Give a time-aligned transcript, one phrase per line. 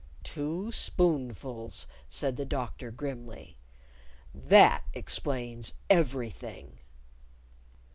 [0.23, 3.59] "Two spoonfuls!" said the Doctor, grimly.
[4.33, 6.79] "That explains everything!"